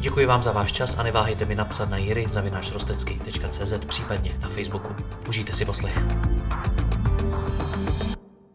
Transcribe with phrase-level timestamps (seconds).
[0.00, 4.96] Děkuji vám za váš čas a neváhejte mi napsat na jiry.rostecky.cz případně na Facebooku.
[5.28, 5.98] Užijte si poslech.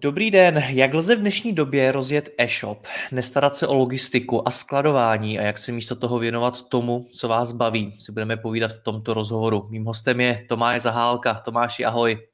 [0.01, 5.39] Dobrý den, jak lze v dnešní době rozjet e-shop, nestarat se o logistiku a skladování
[5.39, 9.13] a jak se místo toho věnovat tomu, co vás baví, si budeme povídat v tomto
[9.13, 9.67] rozhovoru.
[9.69, 11.33] Mým hostem je Tomáš Zahálka.
[11.33, 12.27] Tomáši, ahoj.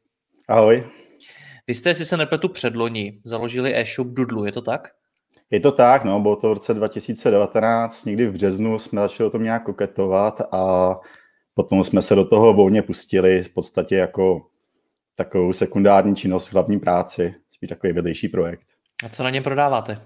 [0.47, 0.83] Ahoj.
[1.67, 4.89] Vy jste, si se nepletu předloni, založili e-shop Dudlu, je to tak?
[5.51, 9.31] Je to tak, no, bylo to v roce 2019, někdy v březnu jsme začali o
[9.31, 10.95] tom nějak koketovat a
[11.53, 14.45] potom jsme se do toho volně pustili v podstatě jako
[15.15, 18.65] takovou sekundární činnost, hlavní práci, spíš takový vedlejší projekt.
[19.05, 20.01] A co na něm prodáváte?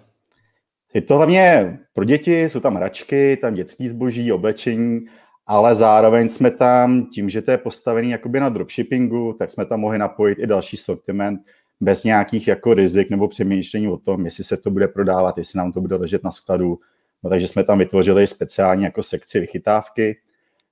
[0.94, 5.00] Je to hlavně pro děti, jsou tam hračky, tam dětský zboží, oblečení,
[5.48, 9.80] ale zároveň jsme tam, tím, že to je postavený jakoby na dropshippingu, tak jsme tam
[9.80, 11.40] mohli napojit i další sortiment,
[11.84, 15.72] bez nějakých jako rizik nebo přemýšlení o tom, jestli se to bude prodávat, jestli nám
[15.72, 16.80] to bude ležet na skladu.
[17.24, 20.18] No, takže jsme tam vytvořili speciální jako sekci vychytávky,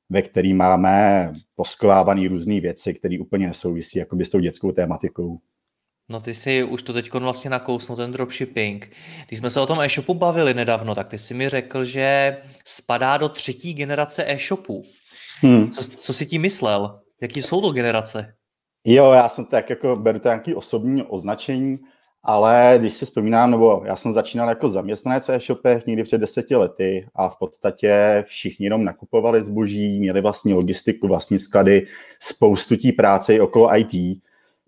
[0.09, 5.39] ve který máme poskovávané různé věci, které úplně nesouvisí jakoby s tou dětskou tématikou.
[6.09, 8.91] No ty si už to teď vlastně nakousnul, ten dropshipping.
[9.27, 13.17] Když jsme se o tom e-shopu bavili nedávno, tak ty si mi řekl, že spadá
[13.17, 14.83] do třetí generace e-shopů.
[15.41, 15.69] Hmm.
[15.69, 16.99] Co, co jsi tím myslel?
[17.21, 18.33] Jaký jsou to generace?
[18.85, 21.79] Jo, já jsem tak jako, beru to nějaký osobní označení,
[22.23, 27.07] ale když si vzpomínám, nebo já jsem začínal jako zaměstnanec e-shopech někdy před deseti lety
[27.15, 31.87] a v podstatě všichni jenom nakupovali zboží, měli vlastní logistiku, vlastní sklady,
[32.19, 34.21] spoustu tí práce i okolo IT.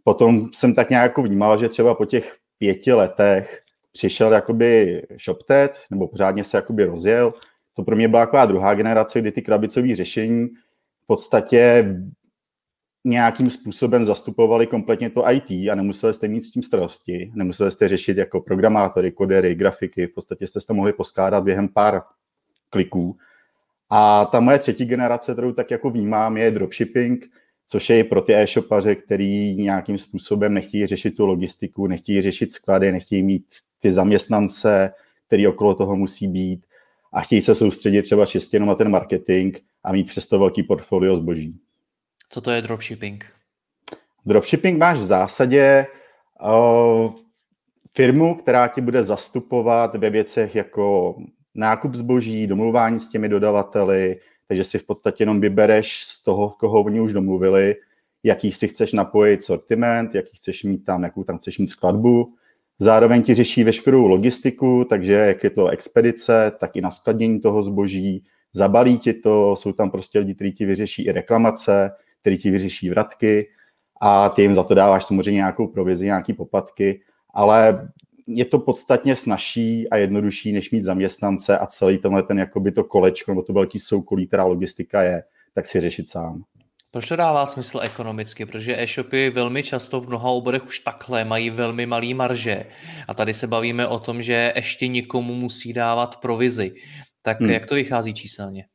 [0.04, 3.62] Potom jsem tak nějak jako vnímal, že třeba po těch pěti letech
[3.92, 7.34] přišel jakoby ShopTet, nebo pořádně se jakoby rozjel.
[7.76, 10.48] To pro mě byla taková druhá generace, kdy ty krabicové řešení
[11.04, 11.86] v podstatě
[13.04, 17.88] nějakým způsobem zastupovali kompletně to IT a nemuseli jste mít s tím starosti, nemuseli jste
[17.88, 22.02] řešit jako programátory, kodery, grafiky, v podstatě jste to mohli poskládat během pár
[22.70, 23.18] kliků.
[23.90, 27.26] A ta moje třetí generace, kterou tak jako vnímám, je dropshipping,
[27.68, 32.54] což je i pro ty e-shopaře, který nějakým způsobem nechtějí řešit tu logistiku, nechtějí řešit
[32.54, 33.46] sklady, nechtějí mít
[33.80, 34.94] ty zaměstnance,
[35.28, 36.66] který okolo toho musí být
[37.14, 41.16] a chtějí se soustředit třeba čistě jenom na ten marketing a mít přesto velký portfolio
[41.16, 41.60] zboží.
[42.34, 43.26] Co to je dropshipping?
[44.26, 45.88] Dropshipping máš v zásadě
[46.44, 47.14] uh,
[47.96, 51.16] firmu, která ti bude zastupovat ve věcech jako
[51.56, 56.84] nákup zboží, domluvání s těmi dodavateli, takže si v podstatě jenom vybereš z toho, koho
[56.84, 57.76] oni už domluvili,
[58.24, 62.34] jaký si chceš napojit sortiment, jaký chceš mít tam, jakou tam chceš mít skladbu.
[62.80, 68.24] Zároveň ti řeší veškerou logistiku, takže jak je to expedice, tak i naskladnění toho zboží,
[68.54, 71.92] zabalí ti to, jsou tam prostě lidi, kteří ti vyřeší i reklamace,
[72.24, 73.48] který ti vyřeší vratky
[74.02, 77.02] a ty jim za to dáváš samozřejmě nějakou provizi, nějaký poplatky,
[77.34, 77.90] ale
[78.28, 82.84] je to podstatně snažší a jednodušší, než mít zaměstnance a celý tenhle ten jakoby to
[82.84, 85.24] kolečko nebo to velký soukolí, která logistika je,
[85.56, 86.44] tak si řešit sám.
[86.92, 88.46] Proč to dává smysl ekonomicky?
[88.46, 92.66] Protože e-shopy velmi často v mnoha oborech už takhle mají velmi malý marže.
[93.08, 96.74] A tady se bavíme o tom, že ještě někomu musí dávat provizi.
[97.22, 97.50] Tak hmm.
[97.50, 98.66] jak to vychází číselně?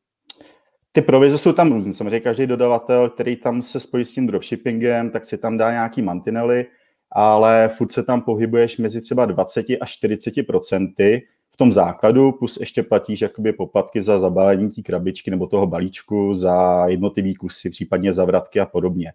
[0.99, 1.93] Ty provize jsou tam různé.
[1.93, 6.03] Samozřejmě každý dodavatel, který tam se spojí s tím dropshippingem, tak si tam dá nějaký
[6.03, 6.67] mantinely,
[7.13, 12.57] ale furt se tam pohybuješ mezi třeba 20 až 40 procenty v tom základu, plus
[12.61, 18.13] ještě platíš jakoby poplatky za zabalení té krabičky nebo toho balíčku, za jednotlivý kusy, případně
[18.13, 19.13] za vratky a podobně.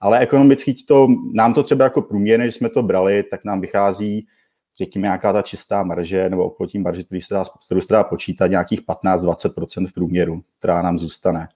[0.00, 4.26] Ale ekonomicky to, nám to třeba jako průměr, když jsme to brali, tak nám vychází
[4.78, 8.46] řekněme, nějaká ta čistá marže nebo oproti marže, který se dá, kterou se dá počítat
[8.46, 11.48] nějakých 15-20% v průměru, která nám zůstane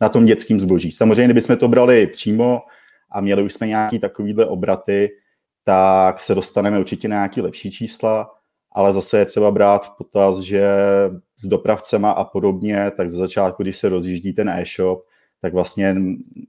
[0.00, 0.92] na tom dětském zboží.
[0.92, 2.62] Samozřejmě, kdybychom to brali přímo
[3.10, 5.10] a měli už jsme nějaký takovýhle obraty,
[5.64, 8.30] tak se dostaneme určitě na nějaký lepší čísla,
[8.72, 10.68] ale zase je třeba brát v potaz, že
[11.36, 15.04] s dopravcema a podobně, tak ze začátku, když se rozjíždí ten e-shop,
[15.40, 15.94] tak vlastně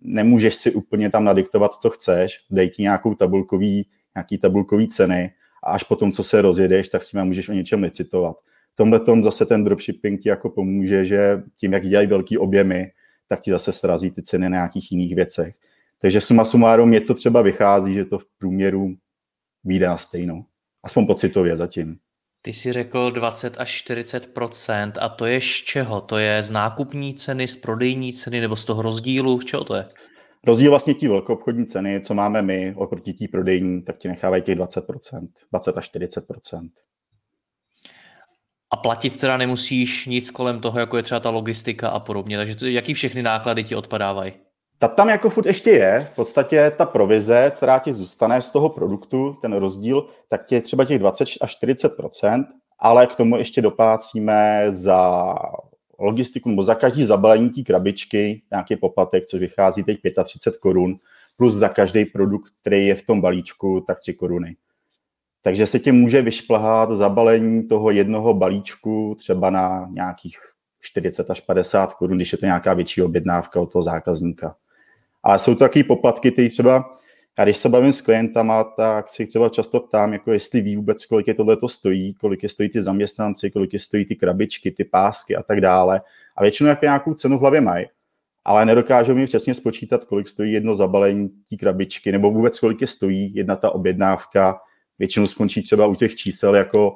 [0.02, 5.32] nemůžeš si úplně tam nadiktovat, co chceš, dej ti nějakou tabulkový, nějaký tabulkový ceny
[5.64, 8.36] a až potom, co se rozjedeš, tak s tím můžeš o něčem licitovat.
[8.74, 12.92] V tomhle tom zase ten dropshipping ti jako pomůže, že tím, jak dělají velký objemy,
[13.28, 15.56] tak ti zase srazí ty ceny na nějakých jiných věcech.
[16.00, 18.96] Takže suma sumárum je to třeba vychází, že to v průměru
[19.64, 20.46] vyjde na stejnou.
[20.84, 21.98] Aspoň pocitově zatím.
[22.42, 26.02] Ty jsi řekl 20 až 40% a to je z čeho?
[26.02, 29.42] To je z nákupní ceny, z prodejní ceny nebo z toho rozdílu?
[29.42, 29.86] Z čeho to je?
[30.48, 34.58] Rozdíl vlastně tí velkoobchodní ceny, co máme my oproti tí prodejní, tak ti nechávají těch
[34.58, 36.70] 20% 20 až 40%
[38.74, 42.38] a platit teda nemusíš nic kolem toho, jako je třeba ta logistika a podobně.
[42.38, 44.34] Takže jaký všechny náklady ti odpadávají?
[44.80, 46.08] Ta tam jako furt ještě je.
[46.12, 50.86] V podstatě ta provize, která ti zůstane z toho produktu, ten rozdíl, tak je třeba
[50.86, 52.44] těch 20 až 40%
[52.84, 55.34] ale k tomu ještě doplácíme za
[56.04, 60.96] logistiku nebo za každý zabalení té krabičky nějaký poplatek, což vychází teď 35 korun,
[61.38, 64.56] plus za každý produkt, který je v tom balíčku, tak 3 koruny.
[65.42, 70.38] Takže se tě může vyšplhat zabalení toho jednoho balíčku třeba na nějakých
[70.82, 74.56] 40 až 50 korun, když je to nějaká větší objednávka od toho zákazníka.
[75.24, 77.00] Ale jsou to takové poplatky, které třeba,
[77.40, 81.06] já když se bavím s klientama, tak si třeba často ptám, jako jestli ví vůbec,
[81.06, 84.72] kolik je tohle to stojí, kolik je stojí ty zaměstnanci, kolik je stojí ty krabičky,
[84.72, 86.02] ty pásky a tak dále.
[86.38, 87.86] A většinou jako nějakou cenu v hlavě mají,
[88.46, 92.88] ale nedokážou mi přesně spočítat, kolik stojí jedno zabalení té krabičky, nebo vůbec kolik je
[92.88, 94.60] stojí jedna ta objednávka,
[95.00, 96.96] většinou skončí třeba u těch čísel, jako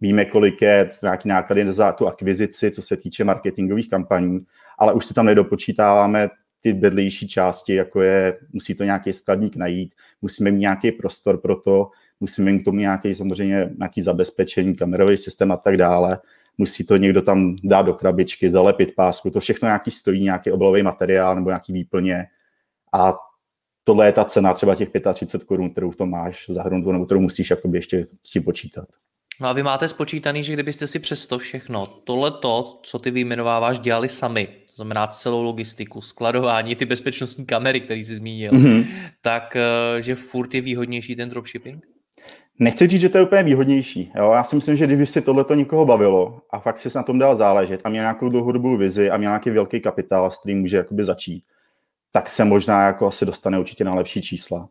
[0.00, 4.40] víme, kolik je nějaký náklady za tu akvizici, co se týče marketingových kampaní,
[4.78, 6.28] ale už si tam nedopočítáváme
[6.66, 11.56] ty vedlejší části, jako je, musí to nějaký skladník najít, musíme mít nějaký prostor pro
[11.56, 11.90] to,
[12.20, 16.18] musíme mít k tomu nějaký samozřejmě nějaký zabezpečení, kamerový systém a tak dále.
[16.58, 20.82] Musí to někdo tam dát do krabičky, zalepit pásku, to všechno nějaký stojí, nějaký obalový
[20.82, 22.26] materiál nebo nějaký výplně.
[22.94, 23.14] A
[23.84, 27.20] tohle je ta cena třeba těch 35 korun, kterou v tom máš zahrnutou, nebo kterou
[27.20, 28.88] musíš ještě s tím počítat.
[29.40, 33.10] No a vy máte spočítaný, že kdybyste si přes to všechno, tohle to, co ty
[33.10, 38.86] vyjmenováváš, dělali sami, to znamená celou logistiku, skladování, ty bezpečnostní kamery, které jsi zmínil, mm-hmm.
[39.22, 41.86] tak eh, že furt je výhodnější ten dropshipping?
[42.58, 44.12] Nechci říct, že to je úplně výhodnější.
[44.16, 44.32] Jo?
[44.32, 47.34] Já si myslím, že kdyby si tohleto někoho bavilo a fakt si na tom dal
[47.34, 51.04] záležet a měl nějakou dlouhodobou vizi a měl nějaký velký kapitál, s kterým může jakoby
[51.04, 51.44] začít,
[52.12, 54.68] tak se možná jako asi dostane určitě na lepší čísla.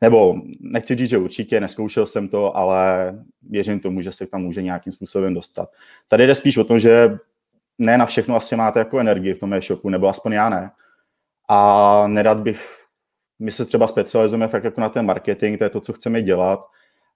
[0.00, 4.62] Nebo nechci říct, že určitě, neskoušel jsem to, ale věřím tomu, že se tam může
[4.62, 5.68] nějakým způsobem dostat.
[6.08, 7.18] Tady jde spíš o tom, že
[7.82, 10.70] ne na všechno asi máte jako energii v tom e-shopu, nebo aspoň já ne.
[11.48, 12.76] A nerad bych,
[13.38, 16.60] my se třeba specializujeme fakt jako na ten marketing, to je to, co chceme dělat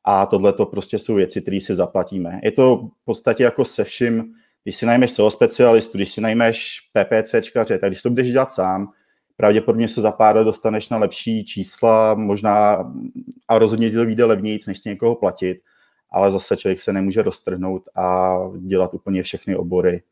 [0.05, 2.41] a tohle to prostě jsou věci, které si zaplatíme.
[2.43, 4.25] Je to v podstatě jako se vším,
[4.63, 8.89] když si najmeš SEO specialistu, když si najmeš PPCčkaře, tak když to budeš dělat sám,
[9.37, 12.93] pravděpodobně se za pár let dostaneš na lepší čísla, možná
[13.49, 15.59] a rozhodně to vyjde levnějíc, než si někoho platit,
[16.11, 20.03] ale zase člověk se nemůže roztrhnout a dělat úplně všechny obory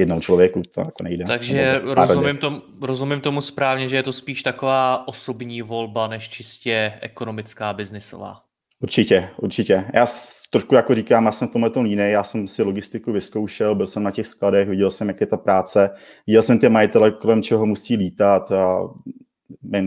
[0.00, 1.24] jednou člověku, to jako nejde.
[1.24, 6.92] Takže rozumím, tom, rozumím tomu správně, že je to spíš taková osobní volba, než čistě
[7.00, 8.40] ekonomická, biznisová.
[8.82, 9.84] Určitě, určitě.
[9.94, 10.06] Já
[10.50, 14.02] trošku jako říkám, já jsem v tomhle jiný, já jsem si logistiku vyzkoušel, byl jsem
[14.02, 15.90] na těch skladech, viděl jsem, jak je ta práce,
[16.26, 18.88] viděl jsem ty majitele, kolem čeho musí lítat a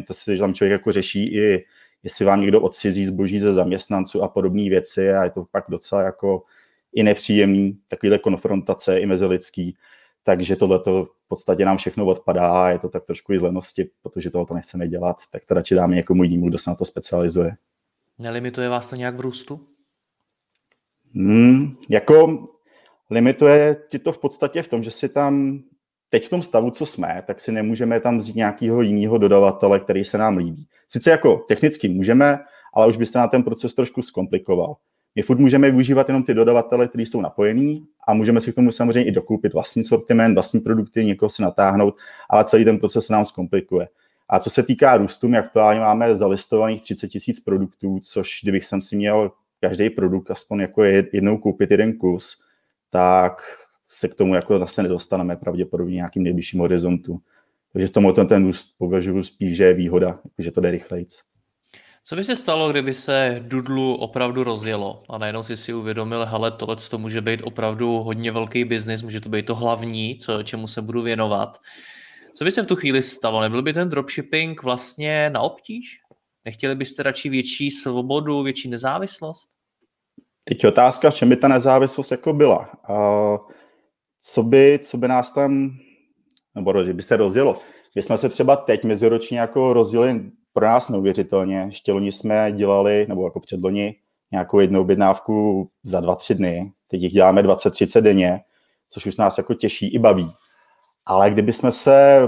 [0.08, 1.66] to si, že tam člověk jako řeší i,
[2.04, 6.02] jestli vám někdo odcizí zboží ze zaměstnanců a podobné věci a je to pak docela
[6.02, 6.44] jako
[6.94, 9.76] i nepříjemný, takovýhle konfrontace i mezilidský.
[10.24, 13.90] Takže tohle to v podstatě nám všechno odpadá a je to tak trošku i zlenosti,
[14.02, 16.86] protože toho to nechceme dělat, tak to radši dáme někomu jinému, kdo se na to
[16.86, 17.56] specializuje.
[18.20, 19.68] Nelimituje vás to nějak v růstu?
[21.16, 22.46] Hmm, jako
[23.10, 25.64] limituje ti to v podstatě v tom, že si tam
[26.10, 30.04] teď v tom stavu, co jsme, tak si nemůžeme tam vzít nějakého jiného dodavatele, který
[30.04, 30.68] se nám líbí.
[30.88, 32.40] Sice jako technicky můžeme,
[32.74, 34.76] ale už byste na ten proces trošku zkomplikoval.
[35.16, 38.72] My furt můžeme využívat jenom ty dodavatele, kteří jsou napojení a můžeme si k tomu
[38.72, 41.96] samozřejmě i dokoupit vlastní sortiment, vlastní produkty, někoho si natáhnout,
[42.30, 43.88] ale celý ten proces se nám zkomplikuje.
[44.30, 48.82] A co se týká růstu, my aktuálně máme zalistovaných 30 tisíc produktů, což kdybych jsem
[48.82, 52.44] si měl každý produkt aspoň jako jednou koupit jeden kus,
[52.90, 53.42] tak
[53.90, 57.22] se k tomu jako zase nedostaneme pravděpodobně nějakým nejbližším horizontu.
[57.74, 61.33] Takže tomu ten, ten růst považuji spíš, že je výhoda, že to jde rychlejc.
[62.06, 66.52] Co by se stalo, kdyby se Dudlu opravdu rozjelo a najednou si si uvědomil, hele,
[66.52, 70.68] tohle to může být opravdu hodně velký biznis, může to být to hlavní, co, čemu
[70.68, 71.58] se budu věnovat.
[72.34, 73.42] Co by se v tu chvíli stalo?
[73.42, 76.00] Nebyl by ten dropshipping vlastně na obtíž?
[76.46, 79.50] Nechtěli byste radši větší svobodu, větší nezávislost?
[80.46, 82.70] Teď je otázka, v čem by ta nezávislost jako byla.
[82.84, 82.94] A
[84.22, 85.72] co by, co by nás tam,
[86.56, 87.62] nebo že by se rozjelo.
[87.96, 91.64] My jsme se třeba teď meziročně jako rozdělili pro nás neuvěřitelně.
[91.66, 93.96] Ještě loni jsme dělali, nebo jako předloni,
[94.32, 96.72] nějakou jednu objednávku za dva, tři dny.
[96.88, 98.42] Teď jich děláme 20-30 denně,
[98.90, 100.32] což už nás jako těší i baví.
[101.06, 102.20] Ale kdyby jsme se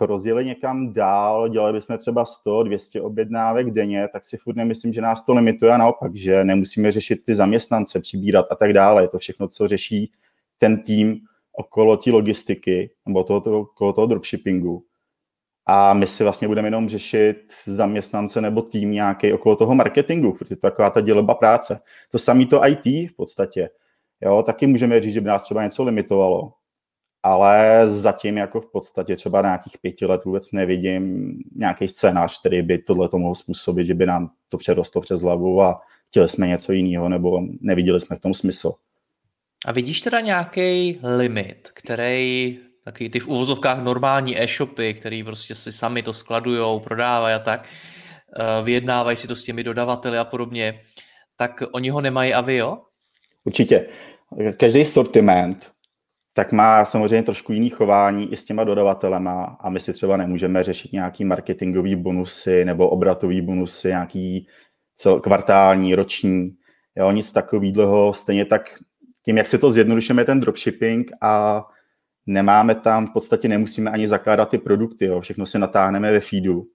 [0.00, 5.00] rozjeli někam dál, dělali bychom třeba 100, 200 objednávek denně, tak si furt nemyslím, že
[5.00, 9.02] nás to limituje a naopak, že nemusíme řešit ty zaměstnance, přibírat a tak dále.
[9.02, 10.12] Je to všechno, co řeší
[10.58, 11.20] ten tým
[11.52, 14.84] okolo té logistiky nebo toho, toho, okolo toho dropshippingu.
[15.70, 20.56] A my si vlastně budeme jenom řešit zaměstnance nebo tým nějaký okolo toho marketingu, protože
[20.56, 21.80] to je taková ta děloba práce.
[22.10, 23.70] To samé to IT v podstatě.
[24.20, 26.52] Jo, taky můžeme říct, že by nás třeba něco limitovalo,
[27.22, 32.62] ale zatím jako v podstatě třeba na nějakých pěti let vůbec nevidím nějaký scénář, který
[32.62, 36.48] by tohle to mohl způsobit, že by nám to přerostlo přes hlavu a chtěli jsme
[36.48, 38.72] něco jiného nebo neviděli jsme v tom smysl.
[39.66, 45.72] A vidíš teda nějaký limit, který taky ty v uvozovkách normální e-shopy, který prostě si
[45.72, 50.80] sami to skladujou, prodávají a tak, eh, vyjednávají si to s těmi dodavateli a podobně,
[51.36, 52.78] tak oni ho nemají a vy jo?
[53.44, 53.88] Určitě.
[54.56, 55.70] Každý sortiment
[56.32, 60.62] tak má samozřejmě trošku jiný chování i s těma dodavatelema a my si třeba nemůžeme
[60.62, 64.46] řešit nějaký marketingový bonusy nebo obratový bonusy, nějaký
[64.94, 66.56] cel, kvartální, roční,
[66.96, 68.14] jo, nic takového.
[68.14, 68.62] Stejně tak
[69.24, 71.64] tím, jak si to zjednodušíme ten dropshipping a
[72.28, 76.66] nemáme tam, v podstatě nemusíme ani zakládat ty produkty, jo, všechno si natáhneme ve feedu,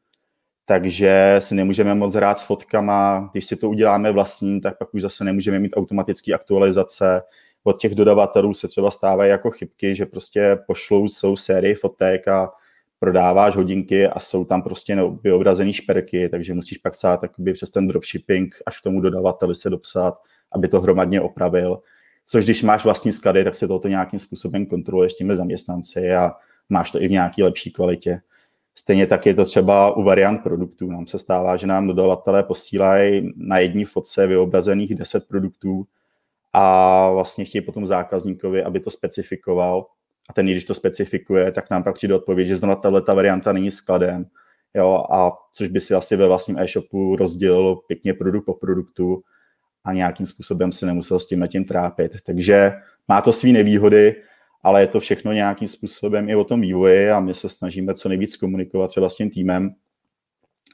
[0.66, 5.02] takže si nemůžeme moc hrát s fotkama, když si to uděláme vlastní, tak pak už
[5.02, 7.22] zase nemůžeme mít automatické aktualizace,
[7.64, 12.52] od těch dodavatelů se třeba stávají jako chybky, že prostě pošlou celou sérii fotek a
[13.00, 17.20] prodáváš hodinky a jsou tam prostě vyobrazený šperky, takže musíš pak sát
[17.54, 20.14] přes ten dropshipping až k tomu dodavateli se dopsat,
[20.52, 21.82] aby to hromadně opravil.
[22.26, 26.32] Což když máš vlastní sklady, tak se toto nějakým způsobem kontroluješ s těmi zaměstnanci a
[26.70, 28.22] máš to i v nějaké lepší kvalitě.
[28.76, 30.92] Stejně tak je to třeba u variant produktů.
[30.92, 35.86] Nám se stává, že nám dodavatelé posílají na jední fotce vyobrazených 10 produktů,
[36.54, 39.86] a vlastně chtějí potom zákazníkovi, aby to specifikoval
[40.30, 43.72] a ten, když to specifikuje, tak nám pak přijde odpověď, že zrovna tato varianta není
[43.72, 44.26] skladem,
[44.74, 49.24] jo, a což by si asi ve vlastním e-shopu rozdělilo pěkně produkt po produktu
[49.84, 52.12] a nějakým způsobem se nemusel s tím tím trápit.
[52.26, 52.72] Takže
[53.08, 54.16] má to své nevýhody,
[54.64, 58.10] ale je to všechno nějakým způsobem i o tom vývoji a my se snažíme co
[58.10, 59.76] nejvíc komunikovat třeba s tím týmem,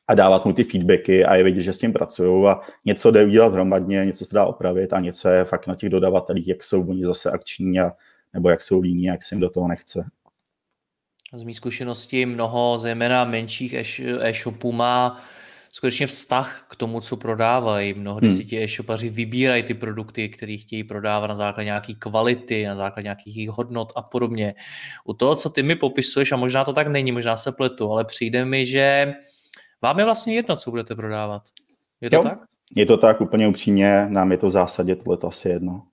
[0.10, 3.26] a dávat mu ty feedbacky a je vidět, že s tím pracují a něco jde
[3.26, 6.90] udělat hromadně, něco se dá opravit a něco je fakt na těch dodavatelích, jak jsou
[6.90, 7.92] oni zase akční a,
[8.34, 10.06] nebo jak jsou líní, jak se jim do toho nechce.
[11.34, 13.74] Z mých zkušeností mnoho, zejména menších
[14.20, 15.22] e-shopů má
[15.72, 17.94] skutečně vztah k tomu, co prodávají.
[17.94, 18.38] Mnohdy hmm.
[18.38, 23.06] si ti e-shopaři vybírají ty produkty, které chtějí prodávat na základě nějaké kvality, na základě
[23.06, 24.56] nějakých hodnot a podobně.
[25.06, 28.06] U toho, co ty mi popisuješ, a možná to tak není, možná se pletu, ale
[28.06, 29.14] přijde mi, že
[29.82, 31.42] vám je vlastně jedno, co budete prodávat.
[32.02, 32.40] Je to jo, tak?
[32.76, 35.84] Je to tak úplně upřímně, nám je to v zásadě tohle asi jedno.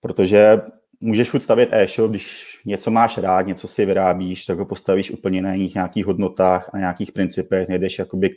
[0.00, 0.60] Protože
[1.00, 5.42] můžeš furt stavět e-shop, když něco máš rád, něco si vyrábíš, tak ho postavíš úplně
[5.42, 8.36] na jiných nějakých hodnotách a nějakých principech, nejdeš jakoby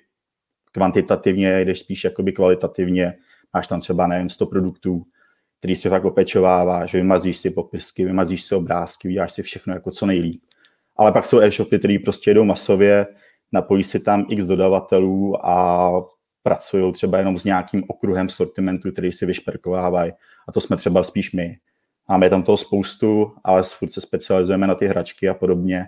[0.71, 3.13] kvantitativně, jdeš spíš jakoby kvalitativně,
[3.53, 5.03] máš tam třeba, nevím, 100 produktů,
[5.59, 10.05] který si tak opečováváš, vymazíš si popisky, vymazíš si obrázky, uděláš si všechno jako co
[10.05, 10.41] nejlíp.
[10.97, 13.07] Ale pak jsou e-shopy, které prostě jedou masově,
[13.51, 15.91] napojí si tam x dodavatelů a
[16.43, 20.11] pracují třeba jenom s nějakým okruhem sortimentu, který si vyšperkovávají.
[20.47, 21.57] A to jsme třeba spíš my.
[22.09, 25.85] Máme tam toho spoustu, ale furt se specializujeme na ty hračky a podobně.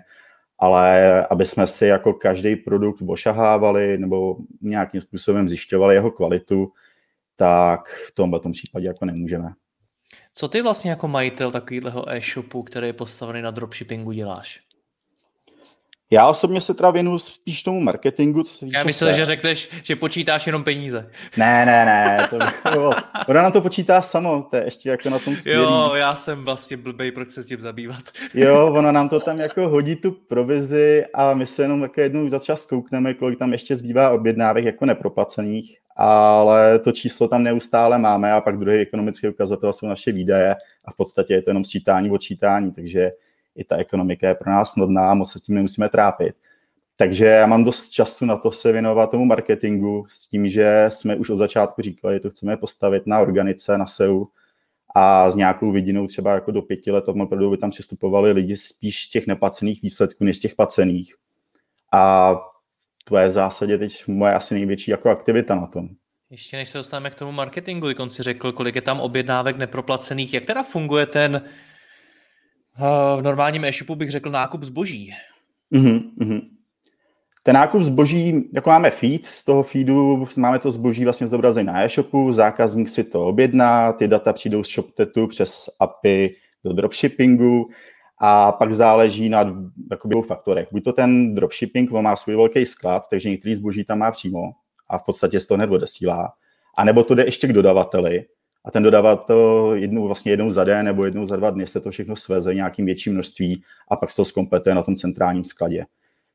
[0.58, 6.72] Ale aby jsme si jako každý produkt ošahávali nebo nějakým způsobem zjišťovali jeho kvalitu,
[7.36, 9.48] tak v tomhle případě jako nemůžeme.
[10.34, 14.60] Co ty vlastně jako majitel takového e-shopu, který je postavený na dropshippingu, děláš?
[16.10, 19.16] Já osobně se teda věnuju spíš tomu marketingu, co se týče Já myslel, se.
[19.16, 21.10] že řekneš, že počítáš jenom peníze.
[21.36, 22.38] Ne, ne, ne, to
[22.70, 22.92] bylo,
[23.28, 25.62] ona na to počítá samo, to je ještě jako na tom skvělý.
[25.62, 28.02] Jo, já jsem vlastně blbej, proč se s tím zabývat.
[28.34, 32.28] jo, ona nám to tam jako hodí tu provizi a my se jenom jako jednou
[32.28, 37.98] za čas koukneme, kolik tam ještě zbývá objednávek jako neproplacených, ale to číslo tam neustále
[37.98, 41.64] máme a pak druhý ekonomický ukazatel jsou naše výdaje a v podstatě je to jenom
[41.64, 43.10] sčítání, odčítání, takže
[43.56, 46.36] i ta ekonomika je pro nás snadná moc se tím nemusíme trápit.
[46.96, 51.16] Takže já mám dost času na to se věnovat tomu marketingu s tím, že jsme
[51.16, 54.24] už od začátku říkali, že to chceme postavit na organice, na SEU
[54.94, 59.06] a s nějakou vidinou třeba jako do pěti let opravdu by tam přistupovali lidi spíš
[59.06, 61.14] těch neplacených výsledků než těch placených.
[61.92, 62.34] A
[63.04, 65.88] to je v zásadě teď moje asi největší jako aktivita na tom.
[66.30, 70.34] Ještě než se dostaneme k tomu marketingu, když si řekl, kolik je tam objednávek neproplacených,
[70.34, 71.42] jak teda funguje ten
[73.16, 75.14] v normálním e-shopu bych řekl nákup zboží.
[75.72, 76.40] Mm-hmm.
[77.42, 81.84] Ten nákup zboží, jako máme feed, z toho feedu máme to zboží vlastně zobrazené na
[81.84, 87.68] e-shopu, zákazník si to objedná, ty data přijdou z ShopTetu přes API do dropshippingu
[88.20, 89.42] A pak záleží na
[90.04, 90.68] dvou faktorech.
[90.72, 94.40] Buď to ten dropshipping má svůj velký sklad, takže některý zboží tam má přímo
[94.88, 96.32] a v podstatě z toho hned odesílá.
[96.76, 98.24] A nebo to jde ještě k dodavateli
[98.64, 101.90] a ten dodavatel jednou, vlastně jednou za den nebo jednou za dva dny se to
[101.90, 105.86] všechno sveze nějakým větším množství a pak se to zkompletuje na tom centrálním skladě.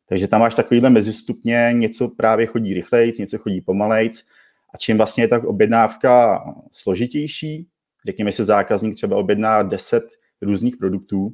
[0.10, 4.28] Takže tam máš takovýhle mezistupně, něco právě chodí rychlejc, něco chodí pomalejc
[4.74, 7.68] a čím vlastně je tak objednávka složitější,
[8.06, 10.04] řekněme si zákazník třeba objedná 10
[10.42, 11.32] různých produktů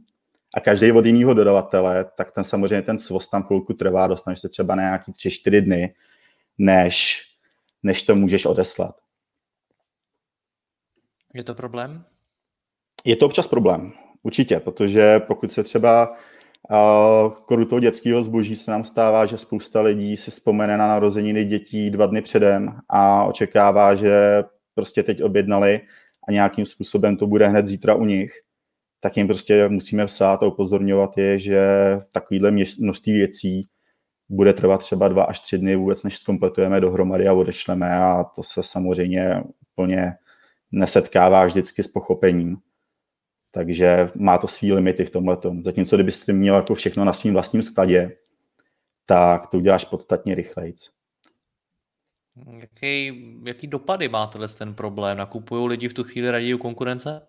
[0.54, 4.50] a každý od jiného dodavatele, tak ten samozřejmě ten svoz tam chvilku trvá, dostaneš se
[4.50, 5.94] třeba na nějaký 3-4 dny,
[6.58, 7.24] než,
[7.84, 9.05] než to můžeš odeslat.
[11.36, 12.04] Je to problém?
[13.06, 13.92] Je to občas problém,
[14.24, 16.16] určitě, protože pokud se třeba
[17.46, 21.92] koru toho dětského zboží se nám stává, že spousta lidí si vzpomene na narozeniny dětí
[21.92, 24.44] dva dny předem a očekává, že
[24.76, 25.82] prostě teď objednali
[26.28, 28.32] a nějakým způsobem to bude hned zítra u nich,
[29.00, 31.68] tak jim prostě musíme psát a upozorňovat je, že
[32.12, 33.68] takovýhle množství věcí
[34.30, 38.44] bude trvat třeba dva až tři dny vůbec, než zkompletujeme dohromady a odešleme a to
[38.44, 40.14] se samozřejmě úplně
[40.76, 42.58] nesetkává vždycky s pochopením.
[43.52, 45.38] Takže má to svý limity v tomhle.
[45.64, 48.18] Zatímco kdybyste měl jako všechno na svém vlastním skladě,
[49.06, 50.74] tak to uděláš podstatně rychleji.
[52.58, 55.18] Jaký, jaký dopady má tohle ten problém?
[55.18, 57.22] Nakupují lidi v tu chvíli raději u konkurence?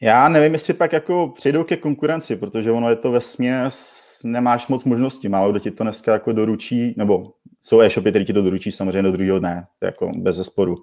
[0.00, 4.66] Já nevím, jestli pak jako přijdou ke konkurenci, protože ono je to ve směs, nemáš
[4.66, 8.42] moc možností, málo kdo ti to dneska jako doručí, nebo jsou e-shopy, které ti to
[8.42, 10.76] doručí samozřejmě do druhého dne, jako bez zesporu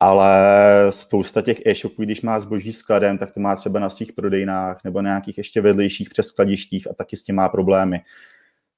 [0.00, 0.32] ale
[0.90, 5.02] spousta těch e-shopů, když má zboží skladem, tak to má třeba na svých prodejnách nebo
[5.02, 8.00] na nějakých ještě vedlejších přeskladištích a taky s tím má problémy.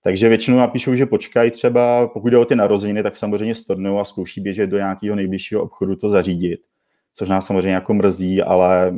[0.02, 4.04] Takže většinou napíšou, že počkají třeba, pokud jde o ty narozeniny, tak samozřejmě stornou a
[4.04, 6.60] zkouší běžet do nějakého nejbližšího obchodu to zařídit,
[7.14, 8.94] což nás samozřejmě jako mrzí, ale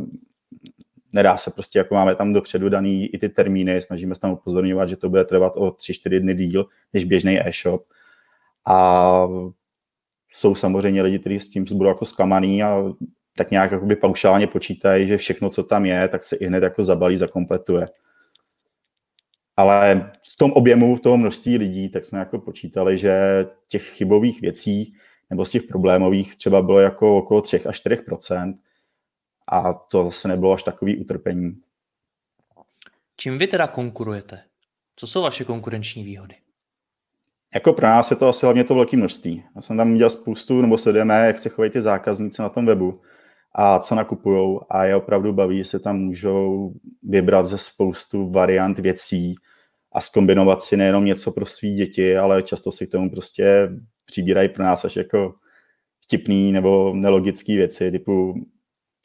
[1.12, 4.88] nedá se prostě, jako máme tam dopředu daný i ty termíny, snažíme se tam upozorňovat,
[4.88, 7.84] že to bude trvat o 3-4 dny díl než běžný e-shop.
[8.66, 9.28] A
[10.34, 12.82] jsou samozřejmě lidi, kteří s tím budou jako zklamaný a
[13.36, 16.82] tak nějak jakoby paušálně počítají, že všechno, co tam je, tak se i hned jako
[16.82, 17.88] zabalí, zakompletuje.
[19.56, 24.94] Ale z tom objemu toho množství lidí, tak jsme jako počítali, že těch chybových věcí
[25.30, 28.54] nebo z těch problémových třeba bylo jako okolo 3 až 4%
[29.48, 31.60] a to zase nebylo až takový utrpení.
[33.16, 34.42] Čím vy teda konkurujete?
[34.96, 36.34] Co jsou vaše konkurenční výhody?
[37.54, 39.44] Jako pro nás je to asi hlavně to velké množství.
[39.56, 43.00] Já jsem tam udělal spoustu, nebo sledujeme, jak se chovají ty zákazníci na tom webu
[43.54, 48.78] a co nakupují a je opravdu baví, že se tam můžou vybrat ze spoustu variant
[48.78, 49.34] věcí
[49.92, 53.68] a skombinovat si nejenom něco pro své děti, ale často si k tomu prostě
[54.04, 55.34] přibírají pro nás až jako
[56.04, 58.34] vtipný nebo nelogický věci, typu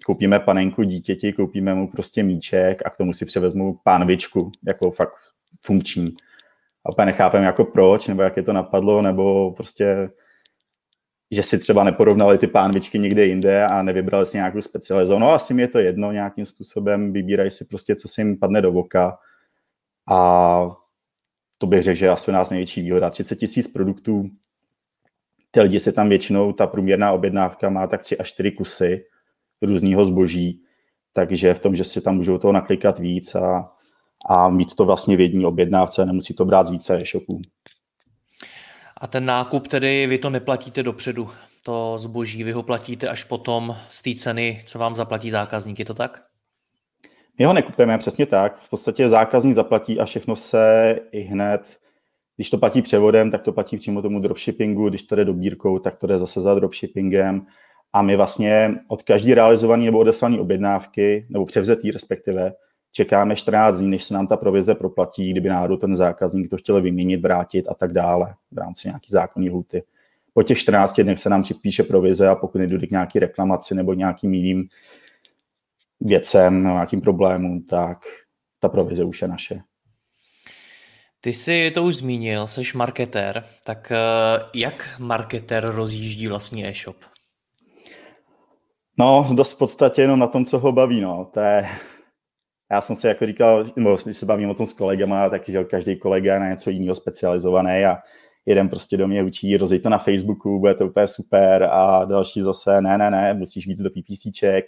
[0.05, 5.13] koupíme panenku dítěti, koupíme mu prostě míček a k tomu si převezmu pánvičku, jako fakt
[5.61, 6.13] funkční
[6.85, 10.09] a úplně nechápem jako proč, nebo jak je to napadlo, nebo prostě
[11.31, 15.27] že si třeba neporovnali ty pánvičky někde jinde a nevybrali si nějakou specializovanou.
[15.27, 18.61] No asi mi je to jedno nějakým způsobem, vybírají si prostě, co si jim padne
[18.61, 19.17] do voka
[20.09, 20.67] a
[21.57, 23.09] to bych řekl, že asi u nás největší výhoda.
[23.09, 24.29] 30 tisíc produktů,
[25.51, 29.05] ty lidi si tam většinou, ta průměrná objednávka má tak 3 až 4 kusy
[29.61, 30.63] různého zboží,
[31.13, 33.71] takže v tom, že si tam můžou toho naklikat víc a
[34.25, 37.41] a mít to vlastně v jedné objednávce, nemusí to brát z více e-shopů.
[38.97, 41.29] A ten nákup tedy vy to neplatíte dopředu,
[41.63, 45.85] to zboží, vy ho platíte až potom z té ceny, co vám zaplatí zákazník, je
[45.85, 46.23] to tak?
[47.39, 48.61] My ho nekupujeme přesně tak.
[48.61, 51.77] V podstatě zákazník zaplatí a všechno se i hned,
[52.35, 55.95] když to platí převodem, tak to platí přímo tomu dropshippingu, když to jde dobírkou, tak
[55.95, 57.45] to jde zase za dropshippingem.
[57.93, 62.53] A my vlastně od každé realizované nebo odeslané objednávky, nebo převzetý respektive,
[62.91, 66.81] čekáme 14 dní, než se nám ta provize proplatí, kdyby náhodou ten zákazník to chtěl
[66.81, 69.83] vyměnit, vrátit a tak dále v rámci nějaký zákonní lhuty.
[70.33, 73.93] Po těch 14 dnech se nám připíše provize a pokud nedojde k nějaký reklamaci nebo
[73.93, 74.67] nějakým jiným
[76.01, 77.97] věcem, nějakým problémům, tak
[78.59, 79.61] ta provize už je naše.
[81.21, 83.99] Ty jsi to už zmínil, jsi marketér, tak eh,
[84.55, 86.95] jak marketér rozjíždí vlastně e-shop?
[88.97, 91.29] No, dost v podstatě jenom na tom, co ho baví, no.
[91.33, 91.67] To je,
[92.71, 95.63] já jsem si jako říkal, nebo když se bavím o tom s kolegama, tak že
[95.63, 97.97] každý kolega je na něco jiného specializovaný a
[98.45, 102.41] jeden prostě do mě učí, rozjít to na Facebooku, bude to úplně super a další
[102.41, 104.65] zase ne, ne, ne, musíš víc do PPCček.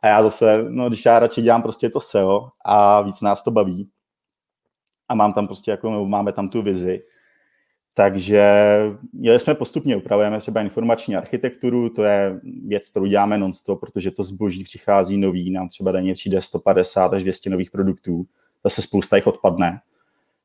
[0.00, 3.50] A já zase, no když já radši dělám prostě to SEO a víc nás to
[3.50, 3.90] baví
[5.08, 7.02] a mám tam prostě jako, máme tam tu vizi,
[7.98, 8.44] Takže
[9.12, 14.22] měli jsme postupně, upravujeme třeba informační architekturu, to je věc, kterou děláme non protože to
[14.22, 18.26] zboží přichází nový, nám třeba denně přijde 150 až 200 nových produktů,
[18.64, 19.80] zase spousta jich odpadne.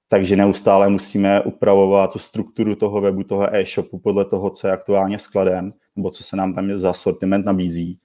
[0.07, 5.19] Takže neustále musíme upravovat tu strukturu toho webu, toho e-shopu podle toho, co je aktuálně
[5.19, 7.99] skladem, nebo co se nám tam za sortiment nabízí.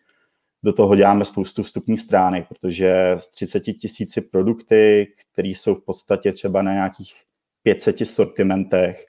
[0.63, 6.33] Do toho děláme spoustu vstupních stránek, protože z 30 tisíci produkty, které jsou v podstatě
[6.33, 7.15] třeba na nějakých
[7.63, 9.07] 500 sortimentech,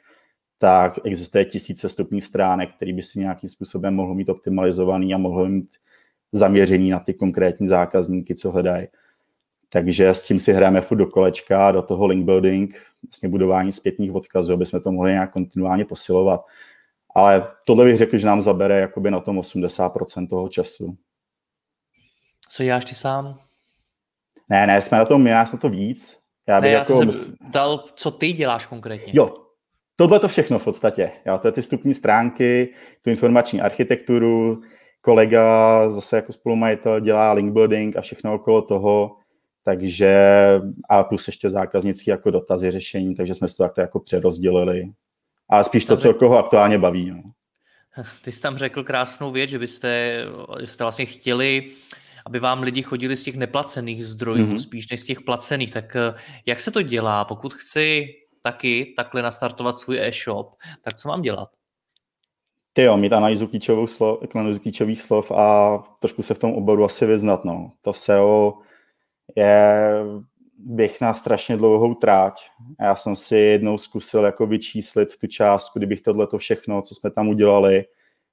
[0.58, 5.50] tak existuje tisíce vstupních stránek, který by si nějakým způsobem mohl mít optimalizovaný a mohl
[5.50, 5.70] mít
[6.32, 8.88] zaměřený na ty konkrétní zákazníky, co hledají.
[9.70, 14.16] Takže s tím si hrajeme furt do kolečka, do toho link building, vlastně budování zpětných
[14.16, 16.46] odkazů, aby jsme to mohli nějak kontinuálně posilovat.
[17.16, 20.98] Ale tohle bych řekl, že nám zabere jakoby na tom 80% toho času.
[22.50, 23.40] Co děláš ty sám?
[24.50, 26.20] Ne, ne, jsme na tom, já jsem to víc.
[26.48, 26.94] Já, bych ne, já jako...
[26.94, 29.14] jsem dal, co ty děláš konkrétně.
[29.16, 29.47] Jo,
[29.98, 31.12] tohle to všechno v podstatě.
[31.26, 34.62] Jo, to je ty vstupní stránky, tu informační architekturu,
[35.02, 39.18] kolega zase jako spolumajitel dělá link building a všechno okolo toho,
[39.64, 40.18] takže
[40.90, 44.84] a plus ještě zákaznický jako dotazy řešení, takže jsme to takto jako přerozdělili.
[45.50, 47.12] A spíš to, co koho aktuálně baví.
[47.12, 47.22] No.
[48.22, 50.24] Ty jsi tam řekl krásnou věc, že byste,
[50.60, 51.70] že jste vlastně chtěli,
[52.26, 54.62] aby vám lidi chodili z těch neplacených zdrojů, mm-hmm.
[54.62, 55.72] spíš než z těch placených.
[55.72, 56.14] Tak eh,
[56.46, 57.26] jak se to dělá?
[57.26, 58.08] Pokud chci
[58.42, 61.50] taky takhle nastartovat svůj e-shop, tak co mám dělat?
[62.74, 64.20] Ty jo, mít analýzu klíčových slov,
[64.62, 67.46] klíčových slov a trošku se v tom oboru asi vyznat.
[67.46, 67.72] No.
[67.82, 68.54] To SEO
[69.36, 69.82] je
[70.58, 72.42] běh na strašně dlouhou tráť.
[72.82, 77.30] Já jsem si jednou zkusil jako vyčíslit tu částku, kdybych tohle všechno, co jsme tam
[77.30, 77.86] udělali,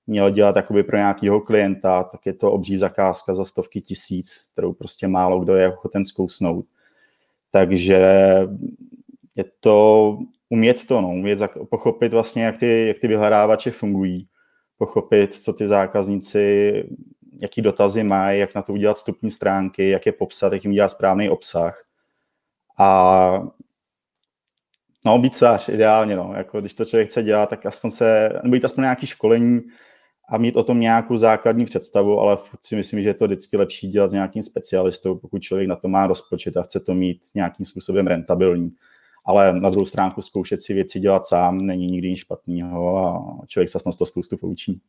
[0.07, 4.73] měl dělat jakoby pro nějakého klienta, tak je to obří zakázka za stovky tisíc, kterou
[4.73, 6.67] prostě málo kdo je ochoten zkousnout.
[7.51, 7.99] Takže
[9.37, 10.19] je to
[10.49, 11.39] umět to, no, umět
[11.71, 14.29] pochopit vlastně, jak ty, jak ty vyhledávače fungují,
[14.79, 16.73] pochopit, co ty zákazníci,
[17.43, 20.89] jaký dotazy mají, jak na to udělat stupní stránky, jak je popsat, jak jim dělat
[20.89, 21.85] správný obsah.
[22.79, 23.43] A
[25.07, 26.33] no, být sář, ideálně, no.
[26.37, 29.61] Jako, když to člověk chce dělat, tak aspoň se, nebo jít aspoň nějaký školení
[30.29, 33.89] a mít o tom nějakou základní představu, ale si myslím, že je to vždycky lepší
[33.89, 37.67] dělat s nějakým specialistou, pokud člověk na to má rozpočet a chce to mít nějakým
[37.67, 38.71] způsobem rentabilní
[39.25, 43.69] ale na druhou stránku zkoušet si věci dělat sám není nikdy nic špatného a člověk
[43.69, 44.81] se z toho spoustu poučí.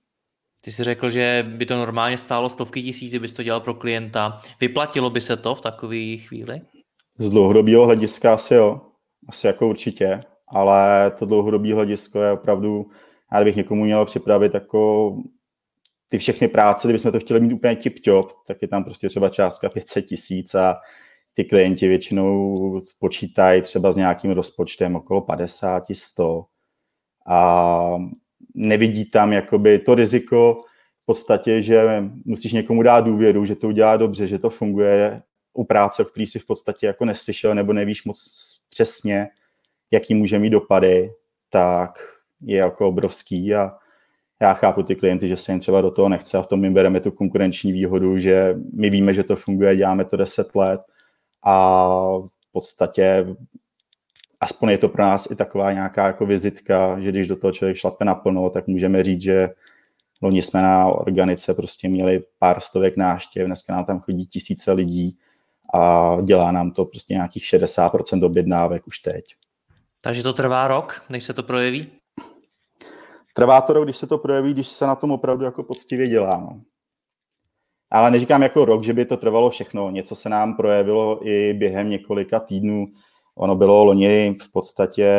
[0.62, 4.42] Ty jsi řekl, že by to normálně stálo stovky tisíc, kdybys to dělal pro klienta.
[4.62, 6.62] Vyplatilo by se to v takové chvíli?
[7.18, 8.82] Z dlouhodobého hlediska asi jo,
[9.28, 12.86] asi jako určitě, ale to dlouhodobé hledisko je opravdu,
[13.34, 15.12] já bych někomu měl připravit jako
[16.10, 19.70] ty všechny práce, kdybychom to chtěli mít úplně tip-top, tak je tam prostě třeba částka
[19.70, 20.76] 500 tisíc a
[21.36, 22.56] ty klienti většinou
[23.00, 26.46] počítají třeba s nějakým rozpočtem okolo 50, 100
[27.28, 27.98] a
[28.54, 30.62] nevidí tam jakoby to riziko
[31.04, 35.22] v podstatě, že musíš někomu dát důvěru, že to udělá dobře, že to funguje
[35.54, 38.20] u práce, o který si v podstatě jako neslyšel nebo nevíš moc
[38.70, 39.28] přesně,
[39.92, 41.12] jaký může mít dopady,
[41.50, 42.00] tak
[42.42, 43.56] je jako obrovský.
[43.56, 43.72] A
[44.42, 46.70] já chápu ty klienty, že se jim třeba do toho nechce a v tom my
[46.70, 50.82] bereme tu konkurenční výhodu, že my víme, že to funguje, děláme to 10 let
[51.46, 53.26] a v podstatě
[54.40, 57.78] aspoň je to pro nás i taková nějaká jako vizitka, že když do toho člověk
[57.78, 59.50] šlape naplno, tak můžeme říct, že
[60.22, 65.18] loni jsme na organice prostě měli pár stovek náštěv, dneska nám tam chodí tisíce lidí
[65.74, 69.26] a dělá nám to prostě nějakých 60% objednávek už teď.
[70.02, 71.88] Takže to trvá rok, než se to projeví?
[73.34, 76.38] Trvá to rok, když se to projeví, když se na tom opravdu jako poctivě dělá.
[76.38, 76.62] No.
[77.92, 79.90] Ale neříkám jako rok, že by to trvalo všechno.
[79.90, 82.88] Něco se nám projevilo i během několika týdnů.
[83.36, 85.10] Ono bylo loni v podstatě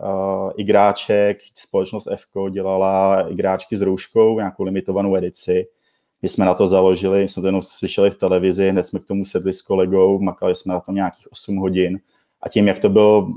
[0.00, 5.66] uh, igráček, společnost F dělala igráčky s rouškou, nějakou limitovanou edici.
[6.22, 9.24] My jsme na to založili, jsme to jenom slyšeli v televizi, hned jsme k tomu
[9.24, 12.00] sedli s kolegou, makali jsme na to nějakých 8 hodin.
[12.42, 13.28] A tím, jak to byl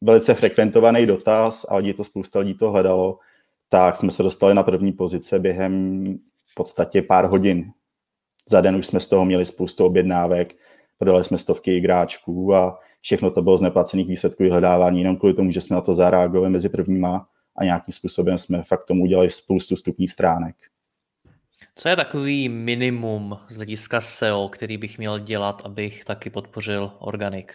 [0.00, 3.18] velice frekventovaný dotaz a lidi to spousta lidí to hledalo,
[3.68, 6.04] tak jsme se dostali na první pozice během
[6.46, 7.72] v podstatě pár hodin.
[8.48, 10.54] Za den už jsme z toho měli spoustu objednávek,
[10.98, 15.50] prodali jsme stovky igráčků a všechno to bylo z neplacených výsledků vyhledávání, jenom kvůli tomu,
[15.50, 19.76] že jsme na to zareagovali mezi prvníma a nějakým způsobem jsme fakt tomu udělali spoustu
[19.76, 20.56] vstupních stránek.
[21.76, 27.54] Co je takový minimum z hlediska SEO, který bych měl dělat, abych taky podpořil organik?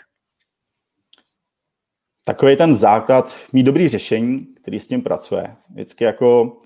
[2.25, 5.55] Takový ten základ, mít dobrý řešení, který s tím pracuje.
[5.69, 6.61] Vždycky jako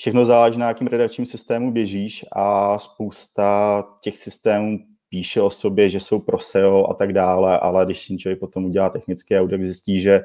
[0.00, 6.00] všechno záleží na jakým redakčním systému běžíš a spousta těch systémů píše o sobě, že
[6.00, 10.00] jsou pro SEO a tak dále, ale když si člověk potom udělá technický audit, zjistí,
[10.00, 10.24] že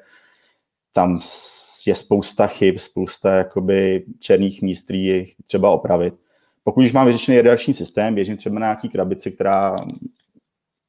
[0.93, 1.19] tam
[1.87, 6.13] je spousta chyb, spousta jakoby černých míst, který je třeba opravit.
[6.63, 9.75] Pokud už mám vyřešený redakční systém, běžím třeba na nějaký krabici, která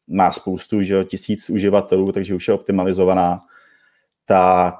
[0.06, 3.40] má spoustu, že tisíc uživatelů, takže už je optimalizovaná,
[4.26, 4.74] tak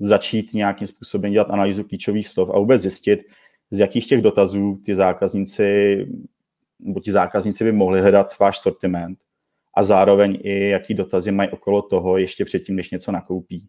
[0.00, 3.20] začít nějakým způsobem dělat analýzu klíčových slov a vůbec zjistit,
[3.72, 5.96] z jakých těch dotazů ty zákazníci
[6.80, 9.18] nebo ti zákazníci by mohli hledat váš sortiment
[9.74, 13.66] a zároveň i jaký dotazy mají okolo toho ještě předtím, než něco nakoupí.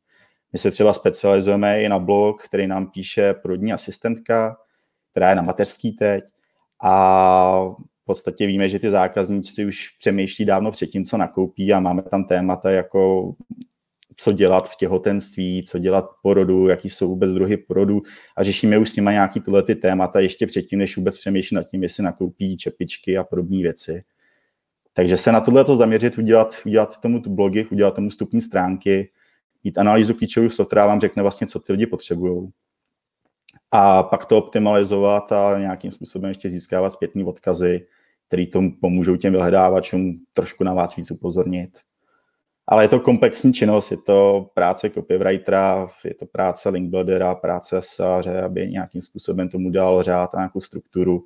[0.54, 4.58] My se třeba specializujeme i na blog, který nám píše prodní asistentka,
[5.12, 6.24] která je na mateřský teď
[6.84, 7.66] a
[8.02, 12.24] v podstatě víme, že ty zákazníci už přemýšlí dávno předtím, co nakoupí a máme tam
[12.24, 13.34] témata jako
[14.18, 18.02] co dělat v těhotenství, co dělat porodu, jaký jsou vůbec druhy porodu
[18.38, 21.64] a řešíme už s nimi nějaký tyhle ty témata ještě předtím, než vůbec přemýšlí nad
[21.64, 24.04] tím, jestli nakoupí čepičky a podobné věci.
[24.94, 29.12] Takže se na tohle to zaměřit, udělat, udělat tomu tu blogy, udělat tomu stupní stránky,
[29.64, 32.50] mít analýzu klíčových slov, která vám řekne vlastně, co ty lidi potřebují.
[33.72, 37.88] A pak to optimalizovat a nějakým způsobem ještě získávat zpětní odkazy,
[38.28, 41.80] které tomu pomůžou těm vyhledávačům trošku na vás víc upozornit.
[42.68, 48.42] Ale je to komplexní činnost, je to práce copywritera, je to práce linkbuildera, práce sáře,
[48.42, 51.26] aby nějakým způsobem tomu dal řád a nějakou strukturu.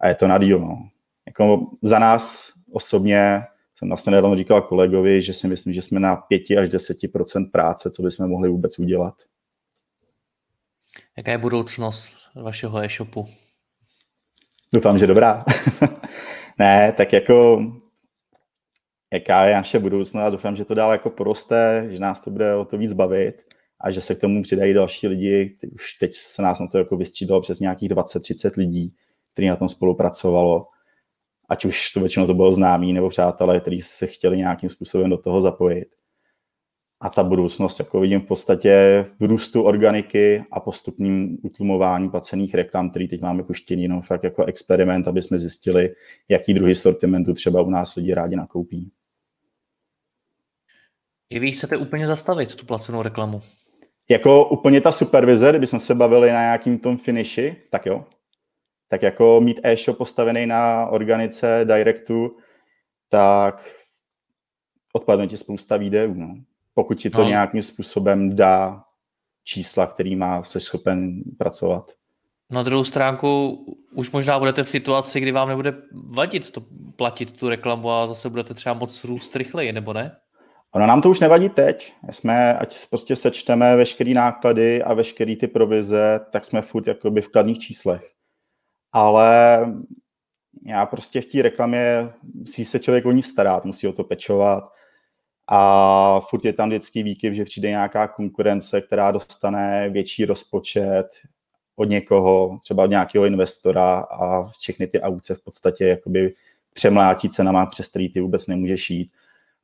[0.00, 0.58] A je to na díl.
[0.58, 0.88] No.
[1.26, 3.42] Jako za nás osobně
[3.80, 7.90] jsem vlastně nedávno říkal kolegovi, že si myslím, že jsme na 5 až 10% práce,
[7.90, 9.14] co bychom mohli vůbec udělat.
[11.16, 13.28] Jaká je budoucnost vašeho e-shopu?
[14.72, 15.44] Doufám, že dobrá.
[16.58, 17.62] ne, tak jako
[19.12, 22.54] jaká je naše budoucnost a doufám, že to dál jako poroste, že nás to bude
[22.54, 23.42] o to víc bavit
[23.80, 25.56] a že se k tomu přidají další lidi.
[25.74, 28.94] Už teď se nás na to jako vystřídalo přes nějakých 20-30 lidí,
[29.32, 30.66] kteří na tom spolupracovalo.
[31.48, 35.18] Ať už to většinou to bylo známí nebo přátelé, kteří se chtěli nějakým způsobem do
[35.18, 35.88] toho zapojit.
[37.02, 42.90] A ta budoucnost jako vidím v podstatě v růstu organiky a postupným utlumování placených reklam,
[42.90, 45.94] který teď máme puštěný, no fakt jako experiment, aby jsme zjistili,
[46.28, 48.92] jaký druhý sortimentu třeba u nás lidi rádi nakoupí.
[51.30, 53.42] I vy chcete úplně zastavit tu placenou reklamu?
[54.08, 58.04] Jako úplně ta supervize, kdybychom se bavili na nějakým tom finishi, tak jo.
[58.88, 62.36] Tak jako mít e-shop postavený na organice, directu,
[63.08, 63.70] tak
[64.92, 66.34] odpadne ti spousta videů, no.
[66.74, 67.28] Pokud ti to no.
[67.28, 68.84] nějakým způsobem dá
[69.44, 71.92] čísla, který má se schopen pracovat.
[72.50, 73.64] Na druhou stránku
[73.94, 76.62] už možná budete v situaci, kdy vám nebude vadit to
[76.96, 80.16] platit tu reklamu a zase budete třeba moc růst rychleji, nebo ne?
[80.72, 81.94] Ono nám to už nevadí teď.
[82.10, 87.28] Jsme, ať prostě sečteme veškerý náklady a veškerý ty provize, tak jsme furt jakoby v
[87.28, 88.10] kladných číslech.
[88.92, 89.60] Ale
[90.66, 94.64] já prostě v té reklamě musí se člověk o ní starat, musí o to pečovat
[95.46, 101.06] a furt je tam vždycky výkyv, že přijde nějaká konkurence, která dostane větší rozpočet
[101.76, 106.34] od někoho, třeba od nějakého investora a všechny ty aukce v podstatě jakoby
[106.74, 109.12] přemlátí cenama, přes který ty vůbec nemůžeš jít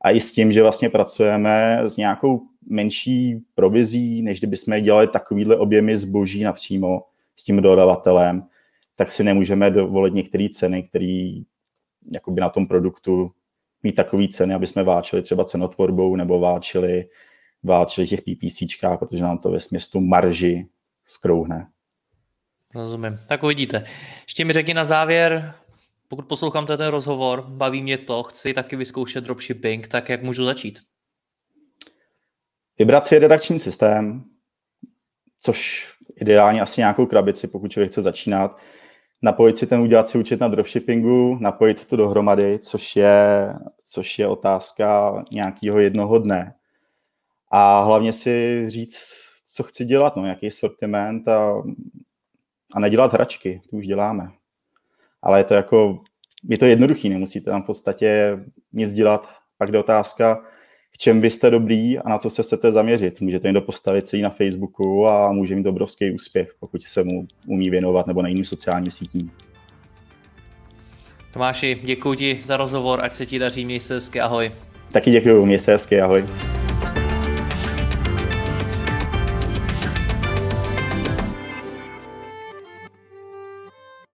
[0.01, 5.57] a i s tím, že vlastně pracujeme s nějakou menší provizí, než kdybychom dělali takovýhle
[5.57, 7.01] objemy zboží napřímo
[7.35, 8.43] s tím dodavatelem,
[8.95, 11.31] tak si nemůžeme dovolit některé ceny, které
[12.13, 13.31] jakoby na tom produktu
[13.83, 17.05] mít takové ceny, aby jsme váčili třeba cenotvorbou nebo váčili,
[17.63, 20.67] váčili těch PPCčkách, protože nám to ve směstu marži
[21.05, 21.67] skrouhne.
[22.75, 23.19] Rozumím.
[23.27, 23.83] Tak uvidíte.
[24.23, 25.53] Ještě mi řekni na závěr,
[26.07, 30.79] pokud poslouchám ten rozhovor, baví mě to, chci taky vyzkoušet dropshipping, tak jak můžu začít?
[32.79, 34.23] Vybrat si redakční systém,
[35.41, 38.57] což ideálně asi nějakou krabici, pokud člověk chce začínat,
[39.21, 44.27] napojit si ten, udělat si účet na dropshippingu, napojit to dohromady, což je, což je
[44.27, 46.53] otázka nějakého jednoho dne.
[47.51, 48.99] A hlavně si říct,
[49.53, 51.63] co chci dělat, no, jaký sortiment a,
[52.73, 54.31] a nedělat hračky, to už děláme
[55.23, 55.99] ale je to jako,
[56.49, 58.39] je to jednoduchý, nemusíte tam v podstatě
[58.73, 59.29] nic dělat.
[59.57, 60.43] Pak jde otázka,
[60.91, 63.21] v čem byste dobrý a na co se chcete zaměřit.
[63.21, 67.69] Můžete někdo postavit celý na Facebooku a může mít obrovský úspěch, pokud se mu umí
[67.69, 69.31] věnovat nebo na jiným sociálním sítím.
[71.33, 74.51] Tomáši, děkuji ti za rozhovor, ať se ti daří, měj se hezky, ahoj.
[74.91, 76.25] Taky děkuji, měj se hezky, ahoj.